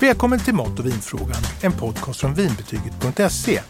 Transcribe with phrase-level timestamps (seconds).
[0.00, 3.60] Välkommen till Mat och vinfrågan, en podcast från vinbetyget.se.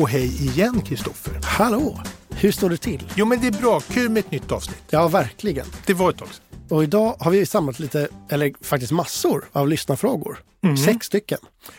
[0.00, 1.40] Och hej igen Kristoffer.
[1.44, 2.00] Hallå!
[2.30, 3.12] Hur står det till?
[3.14, 4.82] Jo men det är bra, kul med ett nytt avsnitt.
[4.90, 5.66] Ja, verkligen.
[5.86, 6.47] Det var ett tag sedan.
[6.70, 10.38] Och idag har vi samlat lite, eller faktiskt massor av lyssnarfrågor.
[10.84, 11.38] Sex stycken.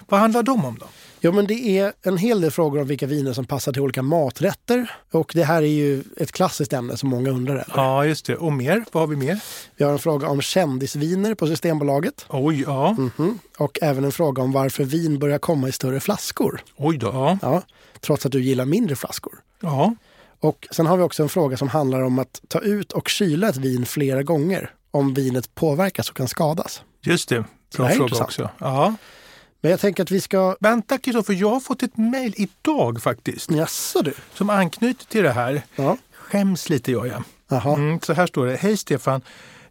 [0.10, 0.86] Vad handlar de om då?
[1.22, 4.02] Jo, men det är en hel del frågor om vilka viner som passar till olika
[4.02, 4.92] maträtter.
[5.12, 7.72] Och det här är ju ett klassiskt ämne som många undrar över.
[7.76, 8.36] Ja, just det.
[8.36, 8.86] Och mer?
[8.92, 9.40] Vad har vi mer?
[9.76, 12.26] Vi har en fråga om kändisviner på Systembolaget.
[12.30, 12.92] Oj, ja.
[12.92, 13.40] Mhm.
[13.58, 16.62] Och även en fråga om varför vin börjar komma i större flaskor.
[16.78, 17.38] Oj då, ja.
[17.42, 17.62] Ja,
[18.00, 19.34] trots att du gillar mindre flaskor.
[19.62, 19.96] Ja,
[20.40, 23.50] Och sen har vi också en fråga som handlar om att ta ut och kyla
[23.50, 26.82] ett vin flera gånger om vinet påverkas och kan skadas.
[27.02, 27.36] just det.
[27.36, 28.28] Det Bra är fråga intressant.
[28.28, 28.50] också.
[28.58, 28.96] Ja.
[29.62, 30.56] Men jag tänker att vi ska...
[30.60, 33.52] Vänta Kristoffer, jag har fått ett mejl idag faktiskt.
[33.52, 34.14] Jaså du?
[34.34, 35.62] Som anknyter till det här.
[35.76, 35.98] Ja.
[36.14, 37.24] Skäms lite gör jag.
[37.50, 37.74] Jaha.
[37.74, 38.56] Mm, så här står det.
[38.56, 39.22] Hej Stefan!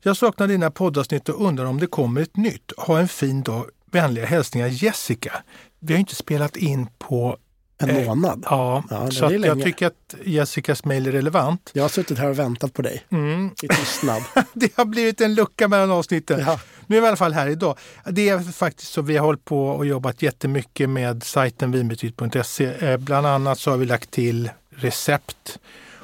[0.02, 2.73] Jag saknar dina poddavsnitt och undrar om det kommer ett nytt.
[2.76, 3.64] Ha en fin dag.
[3.90, 5.43] Vänliga hälsningar Jessica.
[5.78, 7.37] Vi har inte spelat in på...
[7.80, 8.43] En Eh, månad.
[8.46, 9.65] Ja, Ja, det så jag länge.
[9.65, 11.71] tycker att Jessicas mejl är relevant.
[11.73, 13.51] Jag har suttit här och väntat på dig Mm.
[13.62, 14.23] i tystnad.
[14.52, 16.40] Det har blivit en lucka mellan avsnitten.
[16.46, 16.60] Ja.
[16.87, 17.79] Nu är vi i alla fall här idag.
[18.10, 22.65] Det är faktiskt så vi har hållit på och jobbat jättemycket med sajten vinbetyg.se.
[22.90, 25.59] Eh, Bland annat så har vi lagt till recept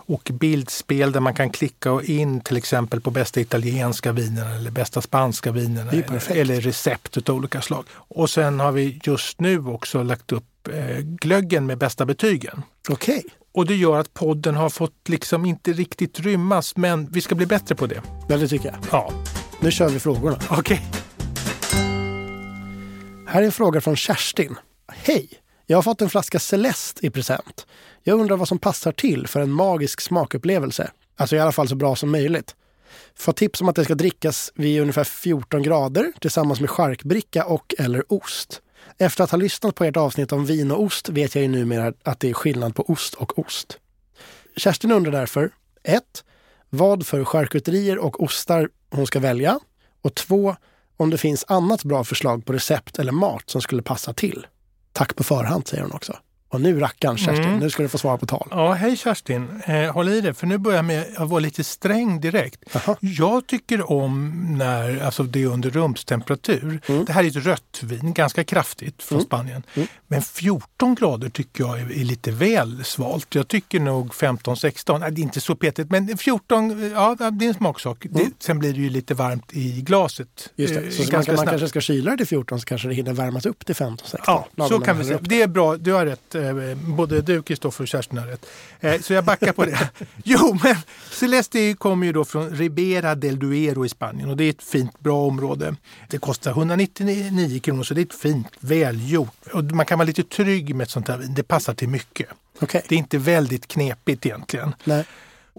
[0.06, 4.70] och bildspel där man kan klicka och in till exempel på bästa italienska vinerna eller
[4.70, 7.84] bästa spanska vinerna eller, eller recept av olika slag.
[7.94, 12.62] Och sen har vi just nu också lagt upp eh, glöggen med bästa betygen.
[12.88, 13.22] Okej.
[13.54, 17.46] Och det gör att podden har fått liksom inte riktigt rymmas men vi ska bli
[17.46, 18.02] bättre på det.
[18.28, 18.76] Ja, det tycker jag.
[18.92, 19.12] Ja,
[19.60, 20.38] Nu kör vi frågorna.
[20.50, 20.82] okej.
[23.26, 24.56] Här är en fråga från Kerstin.
[24.92, 25.28] Hej!
[25.66, 27.66] Jag har fått en flaska Celeste i present.
[28.06, 30.90] Jag undrar vad som passar till för en magisk smakupplevelse.
[31.16, 32.54] Alltså i alla fall så bra som möjligt.
[33.14, 37.74] Få tips om att det ska drickas vid ungefär 14 grader tillsammans med charkbricka och
[37.78, 38.62] eller ost.
[38.98, 41.92] Efter att ha lyssnat på ert avsnitt om vin och ost vet jag ju numera
[42.02, 43.78] att det är skillnad på ost och ost.
[44.56, 45.50] Kerstin undrar därför
[45.82, 46.24] 1.
[46.70, 49.58] Vad för charkuterier och ostar hon ska välja.
[50.02, 50.56] Och 2.
[50.96, 54.46] Om det finns annat bra förslag på recept eller mat som skulle passa till.
[54.92, 56.16] Tack på förhand, säger hon också.
[56.54, 57.58] Och nu rackarn Kerstin, Mm.
[57.58, 58.48] nu ska du få svara på tal.
[58.50, 59.62] Ja, hej Kerstin.
[59.66, 62.60] Eh, håll i det, för nu börjar jag med att vara lite sträng direkt.
[62.72, 62.96] Jaha.
[63.00, 66.80] Jag tycker om när alltså det är under rumstemperatur.
[66.86, 67.04] Mm.
[67.04, 69.26] Det här är ett rött vin, ganska kraftigt från Mm.
[69.26, 69.62] Spanien.
[69.74, 69.88] Mm.
[70.06, 73.34] Men 14 grader tycker jag är, är lite väl svalt.
[73.34, 77.48] Jag tycker nog 15-16, nej, det är inte så petigt, men 14, ja det är
[77.48, 78.06] en smaksak.
[78.10, 80.50] Det, sen blir det ju lite varmt i glaset.
[80.56, 80.70] Mm.
[80.70, 80.90] Just eh, det.
[80.90, 81.50] Så man, ganska kan, man snabbt.
[81.50, 84.16] kanske ska kyla det till 14 så kanske det hinner värmas upp till 15-16.
[84.26, 85.16] Ja, så kan vi säga.
[85.16, 86.34] man Det är bra, du har rätt.
[86.48, 88.46] Eh, Både du, Kristoffer och Kerstin har rätt.
[88.80, 89.88] Eh, Så jag backar på det.
[90.24, 90.76] Jo, men
[91.10, 95.00] Celeste kommer ju då från Ribera del Duero i Spanien och det är ett fint,
[95.00, 95.76] bra område.
[96.10, 99.34] Det kostar 199 kronor så det är ett fint, välgjort.
[99.52, 101.34] Och man kan vara lite trygg med ett sånt här vin.
[101.34, 102.28] Det passar till mycket.
[102.60, 102.82] Okej.
[102.88, 104.74] Det är inte väldigt knepigt egentligen.
[104.84, 105.04] Nej.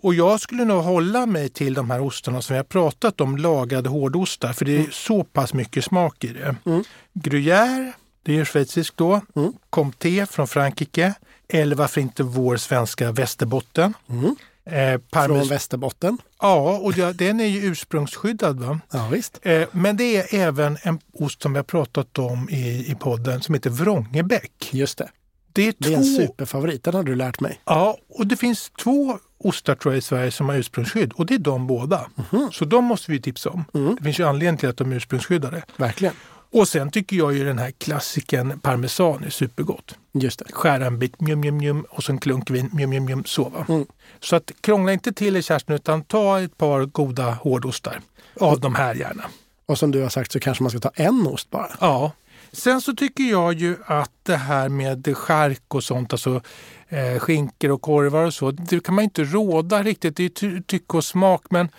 [0.04, 3.38] Och jag skulle nog hålla mig till de här ostarna som vi har pratat om,
[3.38, 6.56] lagade hårdostar, för det är så pass mycket smak i det.
[6.66, 6.84] Mm.
[7.14, 7.92] Gruyère,
[8.26, 9.22] det är schweiziskt då.
[9.36, 9.54] Mm.
[9.70, 11.14] Comté från Frankrike.
[11.50, 13.94] Eller varför inte vår svenska Västerbotten.
[14.10, 14.36] Mm.
[14.66, 14.74] Eh,
[15.12, 16.18] parmes- Från Västerbotten.
[16.42, 18.60] Ja, och det- den är ju ursprungsskyddad.
[18.60, 18.80] Va?
[18.92, 19.40] Ja, visst.
[19.42, 23.42] Eh, men det är även en ost som vi har pratat om i, i podden
[23.42, 24.70] som heter Vrångebäck.
[24.72, 25.10] Just det.
[25.54, 26.84] Det är, Det är två, en superfavorit.
[26.84, 27.60] Den har du lärt mig.
[27.66, 31.34] Ja, och det finns två ostar tror jag i Sverige som har ursprungsskydd och det
[31.34, 32.08] är de båda.
[32.32, 32.50] Mhm.
[32.54, 33.66] Så de måste vi tipsa om.
[33.74, 33.96] Mm.
[33.96, 35.64] Det finns ju anledning till att de är ursprungsskyddade.
[35.78, 36.14] Verkligen.
[36.52, 39.96] Och sen tycker jag ju den här klassiken parmesan är supergott.
[40.14, 40.46] Just det.
[40.52, 43.50] Skära en bit, mjum, mjum, mjum och så en klunk vin, mjum, mjum, mjum, så
[43.50, 43.66] va.
[43.70, 43.86] Mm.
[44.20, 48.02] Så att krångla inte till er Kerstin utan ta ett par goda hårdostar.
[48.40, 49.24] Av de här gärna.
[49.66, 51.72] Och som du har sagt så kanske man ska ta en ost bara.
[51.80, 52.12] Ja.
[52.52, 56.42] Sen så tycker jag ju att det här med chark och sånt, alltså
[56.90, 60.16] eh, skinkor och korvar och så, det kan man inte råda riktigt.
[60.16, 61.44] Det är ty- tycke och smak.
[61.50, 61.70] Men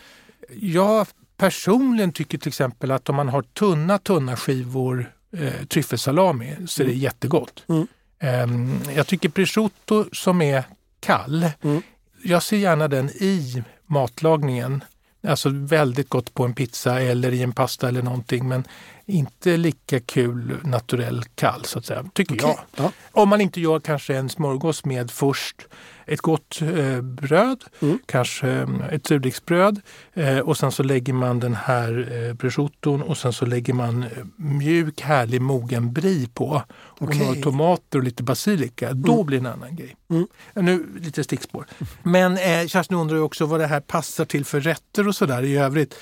[0.61, 6.83] jag personligen tycker till exempel att om man har tunna, tunna skivor eh, tryffelsalami så
[6.83, 7.65] är det jättegott.
[7.69, 7.87] Mm.
[8.19, 10.65] Ehm, jag tycker prosciutto som är
[11.01, 11.83] kall, Mm.
[12.23, 14.85] jag ser gärna den i matlagningen.
[15.29, 18.65] Alltså väldigt gott på en pizza eller i en pasta eller någonting men
[19.07, 22.57] inte lika kul naturell kall så att säga, tycker Okej.
[22.77, 22.85] jag.
[22.85, 22.93] Ja.
[23.13, 25.67] Om man inte gör kanske en smörgås med först
[26.07, 27.99] ett gott eh, bröd, Mm.
[28.07, 29.81] kanske eh, ett surdegsbröd
[30.15, 34.03] eh, och sen så lägger man den här eh, prosciutton och sen så lägger man
[34.03, 37.19] eh, mjuk härlig mogen brie på och Okej.
[37.19, 38.93] några tomater och lite basilika.
[38.93, 39.97] Då blir det en annan grej.
[40.11, 40.27] Mm.
[40.55, 41.67] Nu lite stickspår.
[42.03, 45.57] Men eh, Kerstin undrar också vad det här passar till för rätter och sådär i
[45.57, 45.95] övrigt.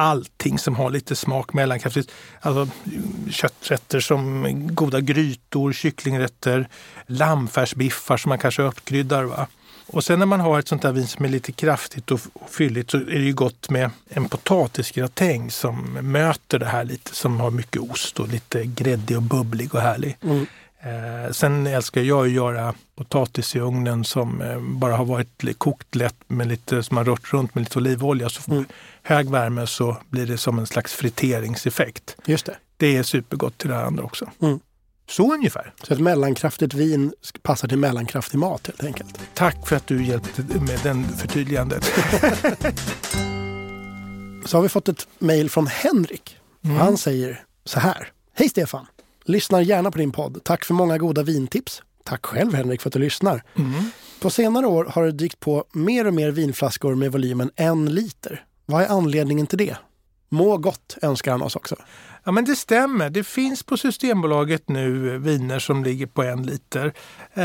[0.00, 2.12] Allting som har lite smak mellankraftigt.
[2.40, 2.68] Alltså
[3.30, 6.68] kötträtter som goda grytor, kycklingrätter,
[7.06, 9.24] lammfärsbiffar som man kanske uppkryddar.
[9.24, 9.46] Va?
[9.86, 12.20] Och sen när man har ett sånt där vin som är lite kraftigt och
[12.50, 17.40] fylligt så är det ju gott med en potatisgratäng som möter det här lite, som
[17.40, 20.16] har mycket ost och lite gräddig och bubblig och härlig.
[20.22, 20.46] Mm.
[20.82, 25.94] Eh, sen älskar jag att göra potatis i ugnen som eh, bara har varit kokt
[25.94, 28.28] lätt med lite, som har rört runt med lite olivolja.
[28.28, 28.64] Så mm.
[29.02, 32.16] Hög värme så blir det som en slags friteringseffekt.
[32.26, 32.56] Just det.
[32.76, 34.30] Det är supergott till det andra också.
[34.42, 34.60] Mm.
[35.08, 35.74] Så ungefär.
[35.82, 37.12] Så ett mellankraftigt vin
[37.42, 39.20] passar till mellankraftig mat helt enkelt.
[39.34, 41.84] Tack för att du hjälpte med den förtydligandet.
[44.44, 46.36] så har vi fått ett mejl från Henrik.
[46.64, 46.76] Mm.
[46.76, 48.08] Han säger så här.
[48.34, 48.86] Hej Stefan!
[49.24, 50.44] Lyssnar gärna på din podd.
[50.44, 51.82] Tack för många goda vintips.
[52.04, 53.42] Tack själv Henrik för att du lyssnar.
[53.56, 53.90] Mm.
[54.20, 58.44] På senare år har det dykt på mer och mer vinflaskor med volymen en liter.
[58.70, 59.76] Vad är anledningen till det?
[60.28, 61.76] Må gott önskar han oss också.
[62.24, 63.10] Ja men det stämmer.
[63.10, 66.92] Det finns på Systembolaget nu viner som ligger på en liter.
[67.34, 67.44] Eh,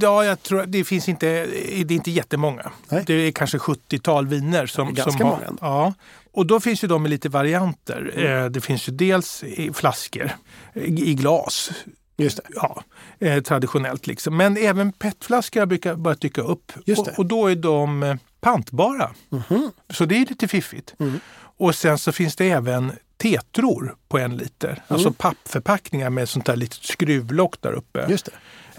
[0.00, 2.72] ja, jag tror, det finns inte, det är inte jättemånga.
[2.88, 3.04] Nej.
[3.06, 4.66] Det är kanske 70-tal viner.
[4.66, 5.46] Som, det är ganska som många.
[5.46, 5.94] Har, ja.
[6.32, 8.12] Och då finns ju de i lite varianter.
[8.14, 8.44] Mm.
[8.44, 10.30] Eh, det finns ju dels i flaskor,
[10.74, 11.70] i glas.
[12.16, 12.42] Just det.
[12.54, 12.82] Ja,
[13.18, 14.36] eh, traditionellt liksom.
[14.36, 16.72] Men även petflaskor brukar börja dyka upp.
[16.86, 17.10] Just det.
[17.10, 19.10] Och, och då är de eh, pantbara.
[19.50, 19.70] Mm.
[19.90, 20.94] Så det är lite fiffigt.
[20.98, 21.20] Mm.
[21.58, 24.68] Och sen så finns det även tetror på en liter.
[24.68, 24.82] Mm.
[24.88, 28.06] Alltså pappförpackningar med sånt där litet skruvlock där uppe.
[28.08, 28.32] Just det.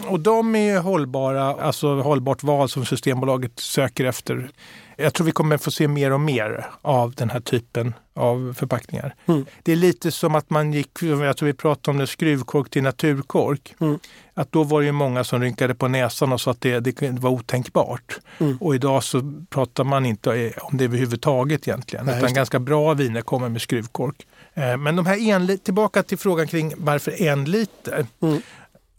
[0.08, 4.50] Och de är hållbara, alltså hållbart val som Systembolaget söker efter.
[4.98, 9.16] Jag tror vi kommer få se mer och mer av den här typen av förpackningar.
[9.26, 9.46] Mm.
[9.64, 12.84] Det är lite som att man gick, jag tror vi pratade om det, skruvkork till
[12.84, 13.76] naturkork.
[13.80, 14.00] Mm.
[14.34, 17.02] Att då var det ju många som rynkade på näsan och sa att det, det
[17.02, 18.20] var otänkbart.
[18.40, 18.58] Mm.
[18.58, 22.06] Och idag så pratar man inte om det överhuvudtaget egentligen.
[22.06, 24.28] Nej, utan ganska bra viner kommer med skruvkork.
[24.54, 28.06] Eh, men de här en, tillbaka till frågan kring varför en liter.
[28.22, 28.42] Mm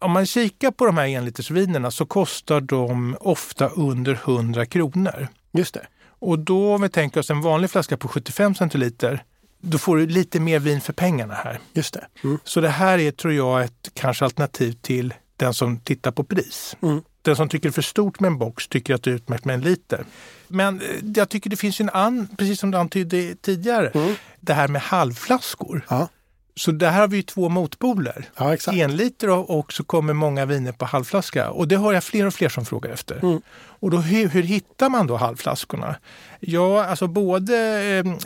[0.04, 5.28] om man kikar på de här enlitersvinerna så kostar de ofta under 100 kronor.
[5.52, 5.86] Just det.
[6.18, 9.24] Och då om vi tänker oss en vanlig flaska på 75 centiliter,
[9.60, 11.58] då får du lite mer vin för pengarna här.
[11.72, 12.06] Just det.
[12.24, 12.38] Mm.
[12.44, 16.76] Så det här är, tror jag, ett kanske alternativ till den som tittar på pris.
[16.82, 17.02] Mm.
[17.24, 19.44] Den som tycker det är för stort med en box tycker att det är utmärkt
[19.44, 20.04] med en liter.
[20.48, 24.14] Men eh, jag tycker det finns en annan, precis som du antydde tidigare, mm.
[24.40, 25.86] det här med halvflaskor.
[25.88, 26.08] Ja.
[26.56, 28.28] Så där har vi två motpoler.
[28.36, 28.76] Ja, exakt.
[28.76, 31.50] En liter och, och så kommer många viner på halvflaska.
[31.50, 33.18] Och det har jag fler och fler som frågar efter.
[33.22, 33.40] Mm.
[33.52, 35.96] Och då, hur, hur, hittar man då halvflaskorna?
[36.40, 37.56] Ja, alltså både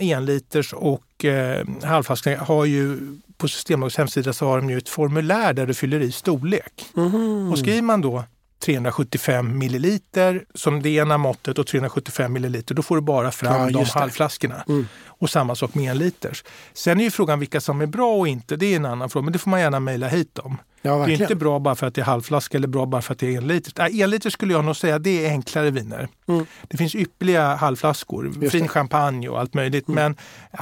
[0.00, 2.98] eh, enliters och eh, halvflaskorna har ju
[3.36, 6.86] på Systembolagets hemsida så har de ju ett formulär där du fyller i storlek.
[6.96, 7.52] Mm.
[7.52, 8.24] Och skriver man då
[8.64, 13.78] 375 milliliter som det ena måttet och 375 milliliter, då får du bara fram ja,
[13.78, 14.64] de halvflaskorna.
[14.68, 14.88] Mm.
[15.18, 16.44] Och samma sak med en liters.
[16.72, 19.24] Sen är ju frågan vilka som är bra och inte, det är en annan fråga,
[19.24, 20.58] men det får man gärna mejla hit om.
[20.82, 23.12] Ja, det är inte bra bara för att det är halvflaska eller bra bara för
[23.12, 23.82] att det är en liter.
[23.82, 26.08] Äh, en liter skulle jag nog säga, det är enklare viner.
[26.28, 26.46] Mm.
[26.68, 29.88] Det finns ypperliga halvflaskor, fin champagne och allt möjligt.
[29.88, 30.02] Mm.
[30.02, 30.16] Men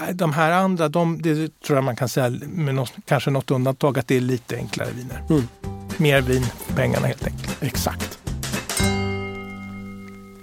[0.09, 3.51] äh, de här andra, de, det tror jag man kan säga med något, kanske något
[3.51, 5.23] undantag, att det är lite enklare viner.
[5.31, 5.49] Mm.
[5.97, 7.63] Mer vin för pengarna helt enkelt.
[7.63, 8.19] Exakt.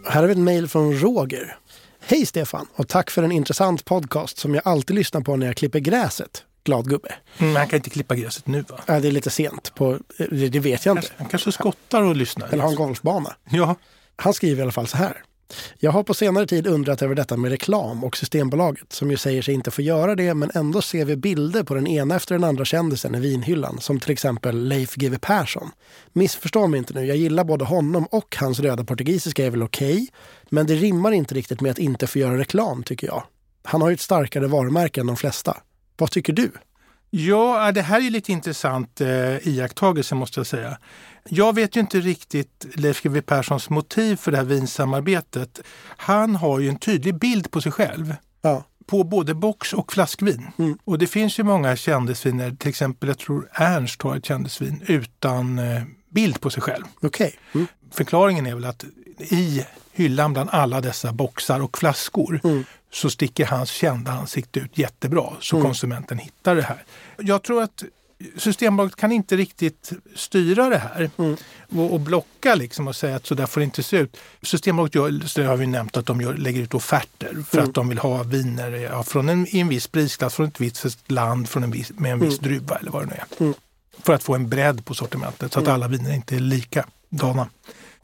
[0.05, 1.57] Här har vi ett mejl från Roger.
[2.05, 5.57] Hej Stefan och tack för en intressant podcast som jag alltid lyssnar på när jag
[5.57, 6.43] klipper gräset.
[6.63, 7.15] Glad gubbe.
[7.37, 8.79] Mm, han kan inte klippa gräset nu va?
[8.85, 9.75] Ja, det är lite sent.
[9.75, 9.99] På,
[10.29, 11.07] det, vet jag inte.
[11.17, 12.47] Han kanske skottar och lyssnar.
[12.47, 13.35] Eller har en golfbana.
[13.49, 13.75] Ja.
[14.15, 15.23] Han skriver i alla fall så här.
[15.79, 19.41] Jag har på senare tid undrat över detta med reklam och Systembolaget som ju säger
[19.41, 22.43] sig inte få göra det men ändå ser vi bilder på den ena efter den
[22.43, 25.71] andra kändisen i vinhyllan som till exempel Leif GW Persson.
[26.13, 29.93] Missförstå mig inte nu, jag gillar både honom och hans röda portugisiska är väl okej
[29.93, 30.07] okay,
[30.49, 33.23] men det rimmar inte riktigt med att inte få göra reklam tycker jag.
[33.63, 35.57] Han har ju ett starkare varumärke än de flesta.
[35.97, 36.51] Vad tycker du?
[37.09, 40.77] Ja, det här är lite intressant eh, iakttagelse måste jag säga.
[41.29, 45.59] Jag vet ju inte riktigt Leif GW Perssons motiv för det här vinsamarbetet.
[45.85, 48.15] Han har ju en tydlig bild på sig själv.
[48.41, 48.63] Ja.
[48.85, 50.47] På både box och flaskvin.
[50.57, 50.77] Mm.
[50.83, 55.59] Och det finns ju många kändisviner, till exempel jag tror Ernst har ett kändisvin utan
[55.59, 56.83] eh, bild på sig själv.
[57.01, 57.31] Okay.
[57.53, 57.67] Mm.
[57.91, 58.85] Förklaringen är väl att
[59.19, 62.63] i hyllan bland alla dessa boxar och flaskor mm.
[62.91, 65.65] så sticker hans kända ansikte ut jättebra så mm.
[65.65, 66.83] konsumenten hittar det här.
[67.17, 67.83] Jag tror att
[68.37, 71.37] Systembolaget kan inte riktigt styra det här mm.
[71.69, 74.17] och, och, blocka liksom och säga att så där får det inte se ut.
[74.41, 77.69] Systembolaget gör, det har vi nämnt, att de gör, lägger ut offerter för mm.
[77.69, 81.11] att de vill ha viner ja, från en, i en viss prisklass, från ett visst
[81.11, 82.49] land, från en viss, med en viss mm.
[82.49, 83.43] druva eller vad det nu är.
[83.43, 83.53] Mm.
[84.03, 85.75] För att få en bredd på sortimentet så att mm.
[85.75, 87.49] alla viner inte är likadana.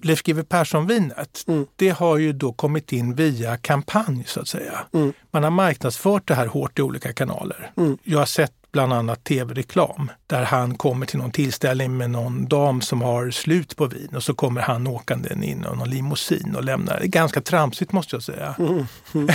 [0.01, 1.67] Leif GW Persson-vinet, Mm.
[1.75, 4.79] det har ju då kommit in via kampanj så att säga.
[4.93, 5.13] Mm.
[5.31, 7.71] Man har marknadsfört det här hårt i olika kanaler.
[7.77, 7.97] Mm.
[8.03, 12.81] Jag har sett bland annat tv-reklam där han kommer till någon tillställning med någon dam
[12.81, 16.63] som har slut på vin och så kommer han åkande in i någon limousin och
[16.63, 16.99] lämnar.
[16.99, 18.55] Det är ganska tramsigt måste jag säga.
[18.59, 18.85] Mm.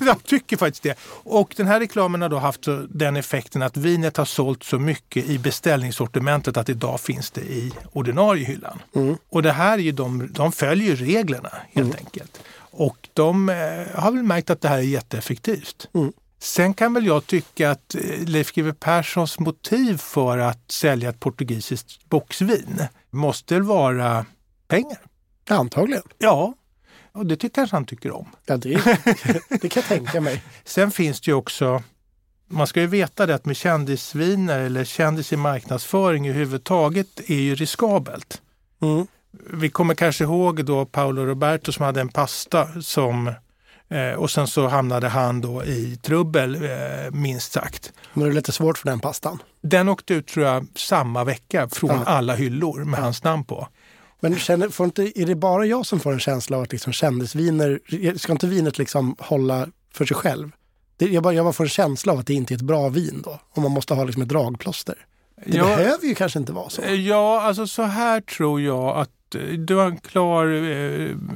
[0.00, 0.98] jag tycker faktiskt det.
[1.24, 5.24] Och den här reklamen har då haft den effekten att vinet har sålt så mycket
[5.26, 8.78] i beställningssortimentet att idag finns det i ordinarie hyllan.
[8.94, 9.16] Mm.
[9.30, 12.40] Och det här är ju de, de följer reglerna helt enkelt.
[12.70, 15.88] Och de eh, har väl märkt att det här är jätteeffektivt.
[15.94, 16.12] Mm.
[16.42, 21.20] Sen kan väl jag tycka att eh, Leif GW Perssons motiv för att sälja ett
[21.20, 24.26] portugisiskt boxvin måste vara
[24.68, 24.98] pengar.
[25.48, 26.02] Antagligen.
[26.18, 26.54] Ja,
[27.12, 28.28] och det tycker kanske han tycker om.
[28.46, 28.68] Ja, det,
[29.48, 30.42] det kan jag tänka mig.
[30.64, 31.82] Sen finns det ju också,
[32.46, 37.54] man ska ju veta det att med kändisviner eller kändis i marknadsföring överhuvudtaget är ju
[37.54, 38.42] riskabelt.
[38.82, 39.06] Mm.
[39.52, 43.32] Vi kommer kanske ihåg då Paolo Roberto som hade en pasta som
[43.90, 46.70] eh, och sen så hamnade han då i trubbel eh,
[47.12, 47.92] minst sagt.
[48.14, 49.42] Men det är lite svårt för den pastan.
[49.62, 52.02] Den åkte ut tror jag samma vecka från Ja.
[52.06, 53.68] alla hyllor med hans namn på.
[54.20, 56.92] Men känner, får inte, är det bara jag som får en känsla av att liksom
[56.92, 57.80] kändisviner,
[58.18, 60.50] ska inte vinet liksom hålla för sig själv?
[60.96, 62.88] Det, jag, bara, jag bara får en känsla av att det inte är ett bra
[62.88, 63.40] vin då.
[63.50, 64.94] Och man måste ha liksom ett dragplåster.
[65.46, 65.64] Det Ja.
[65.64, 66.82] behöver ju kanske inte vara så.
[66.82, 69.10] Eh, Ja, alltså så här tror jag att
[69.58, 70.46] du har en klar,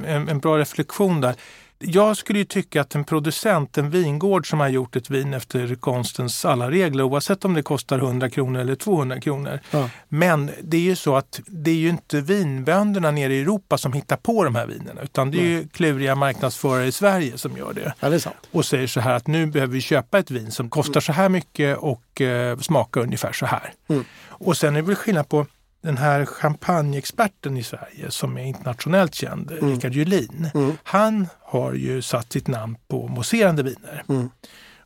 [0.05, 1.35] en, en bra reflektion där.
[1.79, 5.75] Jag skulle ju tycka att en producent, en vingård som har gjort ett vin efter
[5.75, 9.59] konstens alla regler, oavsett om det kostar 100 kronor eller 200 kronor.
[9.71, 9.89] Ja.
[10.07, 13.93] Men det är ju så att det är ju inte vinbönderna nere i Europa som
[13.93, 17.73] hittar på de här vinerna, utan det är ju kluriga marknadsförare i Sverige som gör
[17.73, 20.69] det ja, det och säger så här att nu behöver vi köpa ett vin som
[20.69, 23.73] kostar så här mycket och eh, smakar ungefär så här.
[23.87, 24.03] Mm.
[24.27, 25.45] Och sen är det väl skillnad på
[25.85, 29.69] den här champagneexperten i Sverige som är internationellt känd, Mm.
[29.75, 30.49] Rickard Julin.
[30.53, 30.77] Mm.
[30.83, 34.03] Han har ju satt sitt namn på mousserande viner.
[34.09, 34.29] Mm.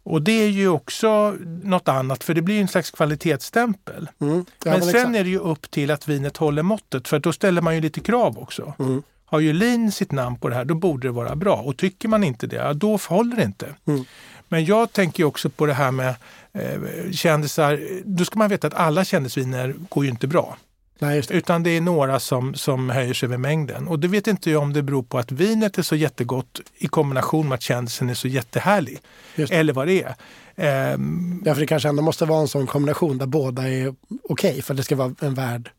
[0.03, 4.09] Och det är ju också något annat för det blir en slags kvalitetsstämpel.
[4.21, 4.45] Mm.
[4.63, 5.15] Ja, men sen exakt.
[5.15, 7.99] är det ju upp till att vinet håller måttet för då ställer man ju lite
[7.99, 8.73] krav också.
[8.79, 9.03] Mm.
[9.25, 11.55] Har Julin sitt namn på det här, då borde det vara bra.
[11.55, 13.75] Och tycker man inte det, då håller det inte.
[13.85, 14.05] Mm.
[14.47, 16.15] Men jag tänker också på det här med
[16.53, 17.79] eh, kändisar.
[18.05, 20.57] Då ska man veta att alla kändisviner går ju inte bra.
[20.99, 21.33] Nej, det.
[21.33, 23.87] Utan det är några som, som höjer sig över mängden.
[23.87, 26.87] Och det vet inte jag om det beror på att vinet är så jättegott i
[26.87, 28.99] kombination med att kändisen är så jättehärlig.
[29.35, 30.15] Eller vad det är.
[30.55, 33.95] Ehm, Ja, för det kanske ändå måste vara en sån kombination där båda är
[34.29, 35.69] okej för att det ska vara en värd,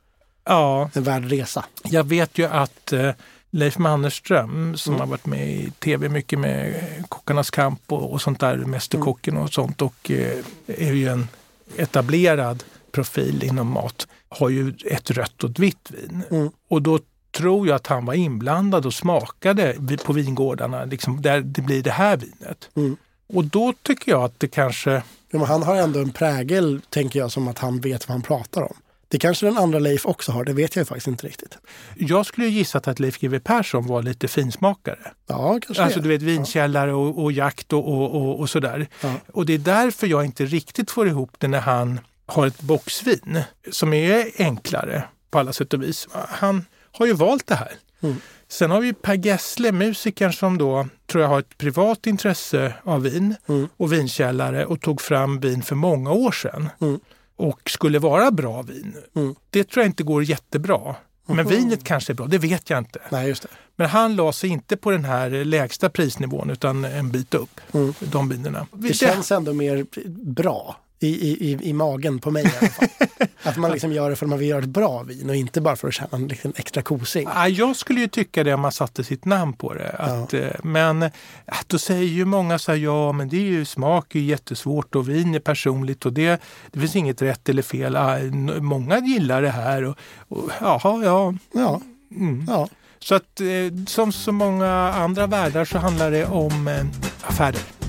[0.44, 1.64] ja, en värd resa.
[1.84, 3.10] Jag vet ju att eh,
[3.50, 5.00] Leif Mannerström som Mm.
[5.00, 6.74] har varit med i tv mycket med
[7.08, 11.28] Kockarnas kamp och, och sånt där, Mästerkocken och sånt och eh, är ju en
[11.76, 12.62] etablerad
[12.92, 16.22] profil inom mat, har ju ett rött och ett vitt vin.
[16.30, 16.50] Mm.
[16.68, 16.99] Och då
[17.30, 21.90] tror jag att han var inblandad och smakade på vingårdarna, liksom, där det blir det
[21.90, 22.70] här vinet.
[22.76, 22.96] Mm.
[23.32, 27.32] Och då tycker jag att det kanske Ja, han har ändå en prägel, tänker jag,
[27.32, 28.76] som att han vet vad han pratar om.
[29.08, 31.58] Det kanske den andra Leif också har, det vet jag faktiskt inte riktigt.
[31.96, 34.99] Jag skulle ju gissat att Leif GW Persson var lite finsmakare.
[35.26, 38.88] Ja, kanske Alltså du vet vinkällare och, och jakt och, och, och, och sådär.
[39.00, 39.14] Ja.
[39.32, 43.40] Och det är därför jag inte riktigt får ihop det när han har ett boxvin
[43.72, 46.08] som är enklare på alla sätt och vis.
[46.28, 47.72] Han har ju valt det här.
[48.00, 48.16] Mm.
[48.49, 53.02] Sen har vi Per Gessle, musikern som då tror jag har ett privat intresse av
[53.02, 53.68] vin Mm.
[53.76, 56.68] och vinkällare och tog fram vin för många år sedan.
[56.80, 57.00] Mm.
[57.37, 58.94] Och skulle vara bra vin.
[59.16, 59.34] Mm.
[59.50, 60.94] Det tror jag inte går jättebra.
[61.26, 61.49] Men Mhm.
[61.49, 62.99] vinet kanske är bra, det vet jag inte.
[63.10, 63.34] Nej.
[63.76, 67.94] Men han la sig inte på den här lägsta prisnivån utan en bit upp, Mm.
[68.00, 68.66] de vinerna.
[68.72, 69.87] Det känns ändå mer
[70.25, 72.88] bra i, i, i, i magen på mig i alla fall.
[73.42, 75.61] att man liksom gör det för att man vill göra ett bra vin och inte
[75.61, 77.28] bara för att känna en liten extra kosing.
[77.35, 79.90] Ja, jag skulle ju tycka det om man satte sitt namn på det.
[79.90, 81.11] Att, eh, Men eh,
[81.66, 84.95] då säger ju många så här, ja men det är ju smak är ju jättesvårt
[84.95, 87.97] och vin är personligt och det, det finns inget rätt eller fel.
[87.97, 88.19] Ah,
[88.61, 89.85] Många gillar det här.
[89.85, 89.97] Och,
[90.28, 91.35] och, jaha, ja.
[91.52, 91.80] Ja,
[92.16, 92.45] Mm.
[92.49, 92.69] ja.
[92.99, 96.85] Så att eh, som så många andra världar så handlar det om eh,
[97.23, 97.79] affärer.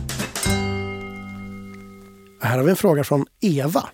[2.42, 3.90] Här har vi en fråga från Eva.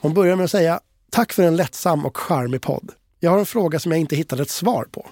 [0.00, 2.92] Hon börjar med att säga Tack för en lättsam och charmig podd.
[3.20, 5.06] Jag har en fråga som jag inte hittade ett svar på.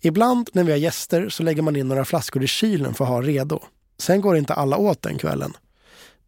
[0.00, 3.10] Ibland när vi har gäster så lägger man in några flaskor i kylen för att
[3.10, 3.60] ha redo.
[3.98, 5.52] Sen går inte alla åt den kvällen.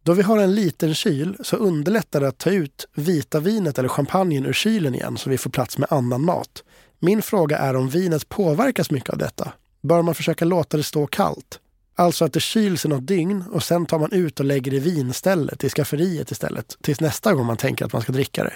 [0.03, 3.89] Då vi har en liten kyl så underlättar det att ta ut vita vinet eller
[3.89, 6.63] champagnen ur kylen igen så vi får plats med annan mat.
[6.99, 9.53] Min fråga är om vinet påverkas mycket av detta.
[9.81, 11.59] Bör man försöka låta det stå kallt?
[11.95, 14.79] Alltså att det kyls i något dygn och sen tar man ut och lägger i
[14.79, 18.53] vinstället, i skafferiet istället, tills nästa gång man tänker att man ska dricka det.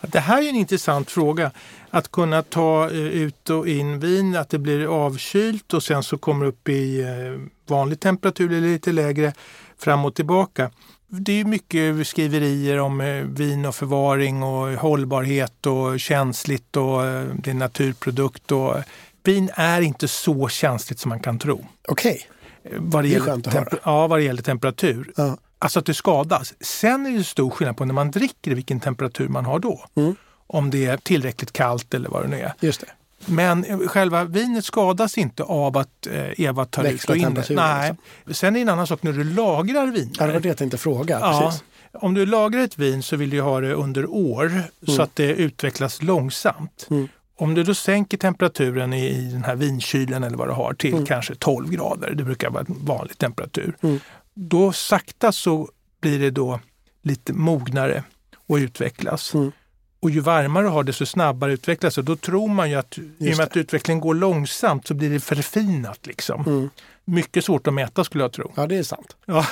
[0.00, 1.50] Det här är en intressant fråga.
[1.90, 6.18] Att kunna ta eh, ut och in vin, att det blir avkylt och sen så
[6.18, 9.32] kommer upp i eh, vanlig temperatur eller lite lägre
[9.78, 10.70] fram och tillbaka.
[11.06, 17.02] Det är mycket skriverier om eh, vin och förvaring och hållbarhet och känsligt och
[17.34, 18.52] det är naturprodukt.
[18.52, 18.76] Och
[19.24, 21.66] vin är inte så känsligt som man kan tro.
[21.88, 22.28] Okej,
[22.76, 23.78] Vad det, Det gäller höra.
[23.84, 25.12] ja, vad det gäller temperatur.
[25.16, 25.36] ja.
[25.60, 26.54] Alltså att det skadas.
[26.60, 29.84] Sen är det stor skillnad på när man dricker vilken temperatur man har då.
[29.94, 30.14] Mm.
[30.46, 32.52] Om det är tillräckligt kallt eller vad det nu är.
[32.60, 32.86] just det.
[33.26, 37.34] Men eh, själva vinet skadas inte av att eh, Eva tar Växla ut och in
[37.34, 37.50] det.
[37.50, 37.94] Nej.
[38.30, 39.92] Sen är det en annan sak när du lagrar.
[40.18, 41.18] Ja, det var det jag tänkte fråga.
[41.20, 41.40] Ja.
[41.44, 41.64] Precis.
[41.92, 45.24] Om du lagrar ett vin så vill du ha det under år så att det
[45.34, 46.86] utvecklas långsamt.
[46.90, 47.08] Mm.
[47.38, 51.06] Om du då sänker temperaturen i, i den här vinkylen eller vad du har till
[51.06, 53.76] kanske 12 grader, det brukar vara en vanlig temperatur.
[53.80, 54.00] Mm.
[54.34, 55.68] Då sakta så
[56.00, 56.60] blir det då
[57.02, 58.02] lite mognare
[58.46, 59.34] och utvecklas.
[59.34, 59.52] Mm.
[60.00, 62.02] Och ju varmare du har det så snabbare utvecklas det.
[62.02, 65.10] Då tror man ju att i och Just med att utvecklingen går långsamt så blir
[65.10, 66.06] det förfinat.
[66.06, 66.70] Liksom.
[67.08, 67.14] Mm.
[67.14, 68.52] Mycket svårt att mäta skulle jag tro.
[68.56, 69.16] Ja, det är sant.
[69.26, 69.46] Ja.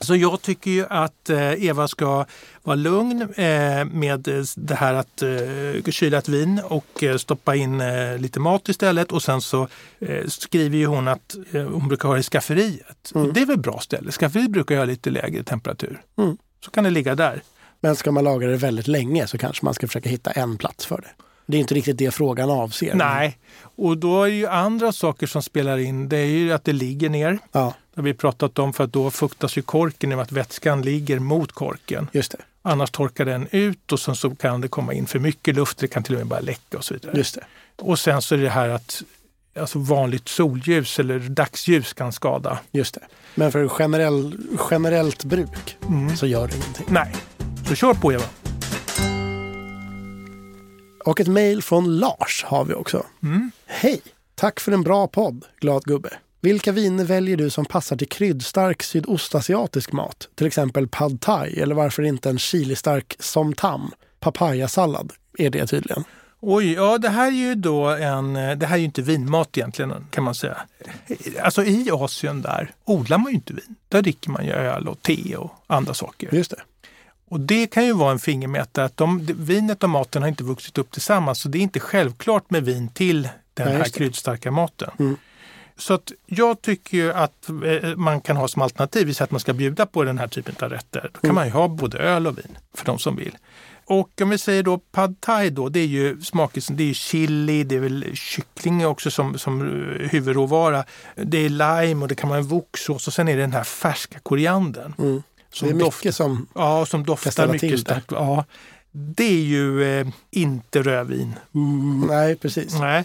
[0.00, 2.24] Så jag tycker ju att eh, Eva ska
[2.62, 5.22] vara lugn eh, med eh, det här att
[5.90, 7.82] kyla ett vin och stoppa in
[8.18, 9.12] lite mat istället.
[9.12, 9.68] Och sen så
[10.26, 13.10] skriver ju hon att hon brukar ha det i skafferiet.
[13.14, 14.12] Och det är väl ett bra ställe.
[14.12, 16.02] Skafferiet brukar ju ha lite lägre temperatur.
[16.18, 16.36] Mm.
[16.64, 17.42] Så kan det ligga där.
[17.80, 20.86] Men ska man lagra det väldigt länge så kanske man ska försöka hitta en plats
[20.86, 21.24] för det.
[21.52, 22.94] Det är inte riktigt det frågan avser.
[22.94, 23.38] Nej,
[23.76, 26.08] och då är ju andra saker som spelar in.
[26.08, 27.38] Det är ju att det ligger ner.
[27.52, 30.22] Ja, Det har vi pratat om för att då fuktas ju korken i och med
[30.22, 32.08] att vätskan ligger mot korken.
[32.12, 32.38] just det.
[32.62, 35.78] Annars torkar den ut och sen så kan det komma in för mycket luft.
[35.78, 37.16] Det kan till och med bara läcka och så vidare.
[37.16, 37.44] Just det.
[37.78, 39.02] Och sen så är det här att
[39.58, 42.58] alltså vanligt solljus eller dagsljus kan skada.
[42.70, 43.00] Just det.
[43.34, 44.36] Men för generell,
[44.70, 46.16] generellt bruk Mm.
[46.16, 46.86] så gör det ingenting.
[46.88, 47.12] Nej,
[47.68, 48.24] så kör på Eva.
[51.04, 53.06] Och ett mejl från Lars har vi också.
[53.22, 53.50] Mm.
[53.66, 54.00] Hej!
[54.34, 56.10] Tack för en bra podd, glad gubbe.
[56.40, 60.28] Vilka viner väljer du som passar till kryddstark sydostasiatisk mat?
[60.34, 63.90] Till exempel pad thai eller varför inte en chilistark som tam?
[64.20, 66.04] Papayasallad är det tydligen.
[66.40, 70.06] Oj, ja det här är ju då en, det här är ju inte vinmat egentligen
[70.10, 70.56] kan man säga.
[71.42, 73.74] Alltså i Asien där odlar man ju inte vin.
[73.88, 76.34] Där dricker man ju öl och te och andra saker.
[76.34, 76.62] Just det.
[77.32, 80.78] Och det kan ju vara en fingermätare att de, vinet och maten har inte vuxit
[80.78, 84.90] upp tillsammans så det är inte självklart med vin till den Nej, här kryddstarka maten.
[84.98, 85.16] Mm.
[85.76, 89.52] Så att jag tycker ju att eh, man kan ha som alternativ, att man ska
[89.52, 91.10] bjuda på den här typen av rätter.
[91.12, 91.34] Då kan Mm.
[91.34, 93.36] man ju ha både öl och vin för de som vill.
[93.84, 97.64] Och om vi säger då pad thai då, det är ju smakelsen, det är chili,
[97.64, 100.84] det är väl kyckling också som, som eh, huvudråvara.
[101.16, 103.64] Det är lime och det kan vara en voksås och sen är det den här
[103.64, 104.94] färska koriandern.
[104.98, 105.22] Mm.
[105.52, 106.46] Som det är mycket som...
[106.54, 108.06] Ja, som doftar mycket starkt.
[108.10, 108.44] Ja,
[108.92, 111.34] det är ju eh, inte rödvin.
[112.08, 112.74] Nej, precis.
[112.74, 113.04] Nej.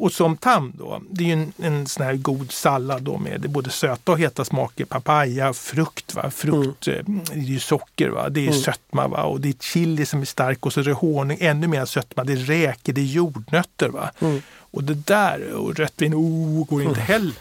[0.00, 3.50] Och som tam då, det är ju en, en sån här god sallad då med
[3.50, 4.84] både söta och heta smaker.
[4.84, 6.30] Papaya, frukt, va?
[6.30, 8.28] frukt, eh, det är ju socker, va?
[8.28, 8.60] det är Mm.
[8.60, 9.22] sötma va?
[9.22, 12.24] och det är chili som är stark och så är det honung, ännu mer sötma.
[12.24, 13.88] Det är räkor, det är jordnötter.
[13.88, 14.10] Va?
[14.20, 14.42] Mm.
[14.70, 17.34] Och det där, och rött vin, oh, går inte heller.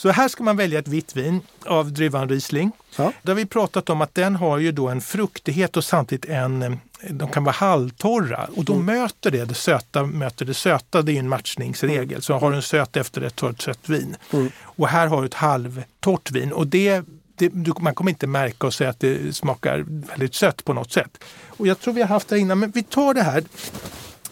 [0.00, 2.72] Så här ska man välja ett vitt vin av druvan Riesling.
[2.96, 3.12] Ja.
[3.26, 6.72] Har vi pratat om att den har ju då en fruktighet och samtidigt en, eh,
[7.10, 11.02] de kan vara halvtorra och då möter det det söta möter det söta.
[11.02, 12.22] Det är en matchningsregel.
[12.22, 14.16] Så har du en söt du ett sött vin.
[14.32, 14.50] Mm.
[14.62, 17.04] Och här har du ett halvtorrt vin och det,
[17.36, 21.24] det man kommer inte märka och säga att det smakar väldigt sött på något sätt.
[21.46, 23.44] Och jag tror vi har haft det innan, men vi tar det här.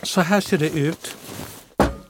[0.02, 1.16] Så här ser det ut.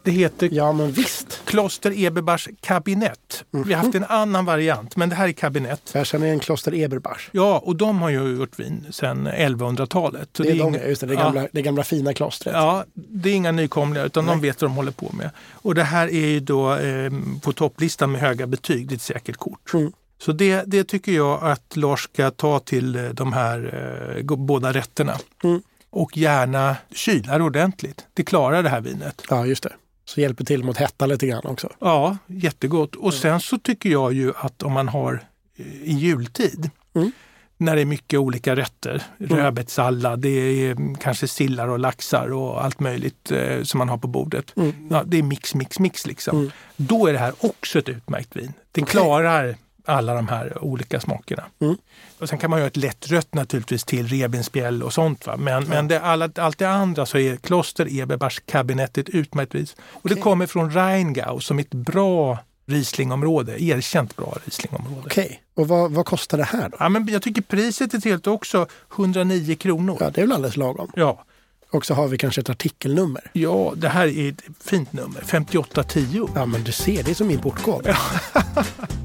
[0.09, 1.41] Det heter Ja, men visst.
[1.45, 3.45] Kloster Eberbars kabinett.
[3.51, 5.91] Vi har haft en annan variant, men det här är kabinett.
[5.95, 7.29] Jag känner igen Kloster Eberbach.
[7.33, 10.29] Ja, och de har ju gjort vin sedan 1100-talet.
[10.37, 11.21] Så Det är, de, inga- just det, det, Ja.
[11.21, 12.55] gamla, det gamla fina klostret.
[12.55, 15.31] Ja, det är inga nykomlingar utan de vet vad de håller på med.
[15.53, 19.03] Och det här är ju då eh, på topplistan med höga betyg, det är ett
[19.03, 19.75] säkert kort.
[19.75, 19.93] Mm.
[20.23, 23.75] Så det, det tycker jag att Lars ska ta till eh, de här
[24.17, 25.15] eh, båda rätterna.
[25.45, 25.63] Mm.
[25.91, 28.07] Och gärna kyla det ordentligt.
[28.15, 29.23] Det klarar det här vinet.
[29.31, 29.73] Ja, just det.
[30.09, 31.69] Så hjälper till mot hetta lite grann också.
[31.79, 32.95] Ja, jättegott.
[32.97, 35.25] Och sen så tycker jag ju att om man har
[35.57, 37.13] eh, i jultid Mm.
[37.57, 42.65] när det är mycket olika rätter, rödbetssallad, det är mm, kanske sillar och laxar och
[42.65, 44.57] allt möjligt eh, som man har på bordet.
[44.57, 44.73] Mm.
[44.91, 46.39] Ja, det är mix, mix, mix liksom.
[46.39, 46.51] Mm.
[46.77, 48.53] Då är det här också ett utmärkt vin.
[48.73, 48.91] Det Okej.
[48.91, 49.57] klarar
[49.89, 51.45] alla de här olika smakerna.
[51.61, 51.77] Mm.
[52.19, 55.27] Och sen kan man göra ett lättrött naturligtvis till revbensspjäll och sånt.
[55.27, 55.37] Va?
[55.37, 59.77] Men, men det, alla, allt det andra så är Kloster Eberbars kabinett ett utmärkt vis.
[59.93, 65.03] Och det kommer från Rheingau som ett bra Rieslingområde, erkänt bra Rieslingområde.
[65.07, 66.77] Okej, och vad, vad kostar det här då?
[66.81, 69.97] Ja, men jag tycker priset är trevligt också, 109 kronor.
[70.01, 70.93] Ja, det är väl alldeles lagom.
[70.97, 71.25] Ja.
[71.71, 73.31] Och så har vi kanske ett artikelnummer.
[73.33, 76.29] ja, det här är ett fint nummer, 5810.
[76.35, 77.89] Ja, men du ser, det är som min portkod.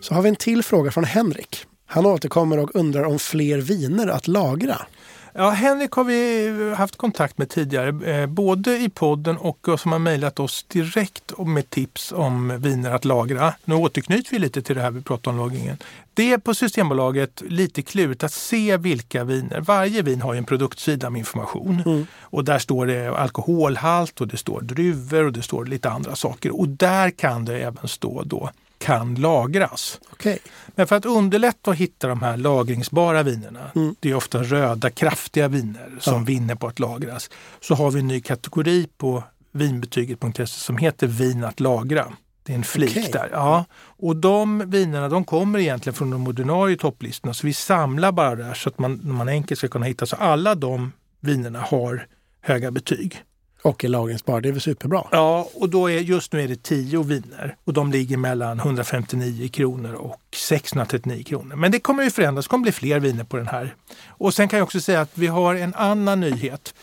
[0.00, 1.66] så har vi en till fråga från Henrik.
[1.86, 4.86] Han återkommer och undrar om fler viner att lagra.
[5.32, 9.98] Ja, Henrik har vi haft kontakt med tidigare, eh, både i podden och som har
[9.98, 13.54] mejlat oss direkt med tips om viner att lagra.
[13.64, 15.76] Nu återknyter vi lite till det här vi pratade om lagringen.
[16.14, 19.60] Det är på Systembolaget lite klurigt att se vilka viner.
[19.60, 24.36] Varje vin har ju en produktsida med information och där står det alkoholhalt och det
[24.36, 28.50] står druvor och det står lite andra saker och där kan det även stå då
[28.78, 30.00] kan lagras.
[30.12, 34.90] Okej, Men för att underlätta att hitta de här lagringsbara vinerna, det är ofta röda
[34.90, 40.46] kraftiga viner som vinner på att lagras, så har vi en ny kategori på vinbetyget.se
[40.46, 42.12] som heter vin att lagra.
[42.42, 43.10] Det är en flik Okej.
[43.12, 43.28] där.
[43.32, 43.64] Ja.
[43.80, 48.54] Och de vinerna de kommer egentligen från de ordinarie topplistorna så vi samlar bara där
[48.54, 50.06] så att man, man enkelt ska kunna hitta.
[50.06, 52.06] Så alla de vinerna har
[52.40, 53.24] höga betyg.
[53.62, 54.40] Och är lagringsbar.
[54.40, 55.04] Det är väl superbra.
[55.10, 59.48] Ja, och då är, just nu är det 10 viner och de ligger mellan 159
[59.48, 61.56] kronor och 639 kronor.
[61.56, 63.74] Men det kommer ju förändras, det kommer bli fler viner på den här.
[64.06, 66.74] Och sen kan jag också säga att vi har en annan nyhet.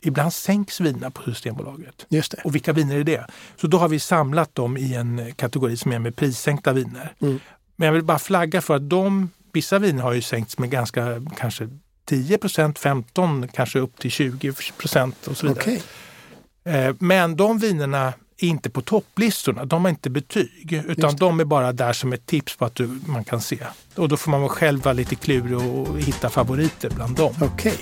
[0.00, 2.06] Ibland sänks vinerna på Systembolaget.
[2.08, 2.40] Just det.
[2.44, 3.26] Och vilka viner är det?
[3.56, 7.12] Så då har vi samlat dem i en kategori som är med prissänkta viner.
[7.20, 7.40] Mm.
[7.76, 11.22] Men jag vill bara flagga för att de, vissa viner har ju sänkts med ganska
[11.36, 11.68] kanske
[12.08, 14.56] 10% 15 kanske upp till 20 och
[15.36, 15.60] så vidare.
[15.60, 15.82] Okej.
[16.68, 19.64] Eh, Men de vinerna är inte på topplistorna.
[19.64, 23.00] De har inte betyg, utan de är bara där som ett tips på att du,
[23.06, 23.58] man kan se.
[23.94, 27.34] Och då får man själv vara lite klurig och hitta favoriter bland dem.
[27.42, 27.78] Okej.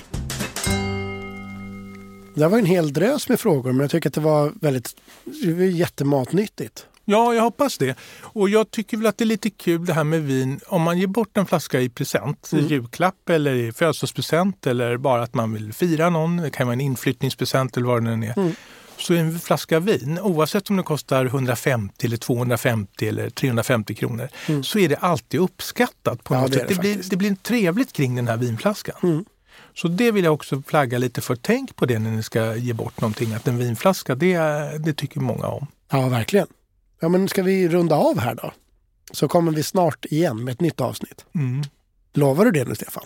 [2.35, 5.53] Det var en hel drös med frågor, men jag tycker att det var väldigt det
[5.53, 6.87] var jättematnyttigt.
[7.09, 7.96] Ja, jag hoppas det.
[8.20, 10.61] Och jag tycker väl att det är lite kul det här med vin.
[10.66, 15.22] Om man ger bort en flaska i present, i julklapp eller i födelsedagspresent eller bara
[15.22, 18.53] att man vill fira någon, det kan vara en inflyttningspresent eller vad det nu är.
[18.98, 24.28] Så en flaska vin, oavsett om det kostar 150 eller 250 eller 350 kronor,
[24.62, 26.68] så är det alltid uppskattat på Ja, något det sätt.
[26.68, 29.24] det Det, blir, det blir trevligt kring den här vinflaskan.
[29.74, 31.37] Så det vill jag också flagga lite för.
[31.37, 34.37] Tänk på det när ni ska ge bort någonting, att en vinflaska, det,
[34.78, 35.66] det tycker många om.
[35.90, 36.46] Ja, verkligen.
[37.00, 38.52] Ja, men ska vi runda av här då?
[39.12, 41.24] Så kommer vi snart igen med ett nytt avsnitt.
[41.35, 41.62] Mm.
[42.14, 43.04] Lovar du det nu, Stefan?